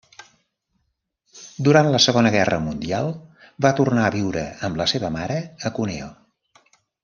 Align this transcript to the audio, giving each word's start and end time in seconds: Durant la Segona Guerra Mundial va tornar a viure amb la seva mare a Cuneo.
Durant 1.67 1.89
la 1.95 1.99
Segona 2.07 2.31
Guerra 2.37 2.59
Mundial 2.69 3.11
va 3.67 3.75
tornar 3.83 4.07
a 4.09 4.13
viure 4.19 4.47
amb 4.69 4.81
la 4.83 4.89
seva 4.95 5.13
mare 5.21 5.41
a 5.71 5.75
Cuneo. 5.79 6.13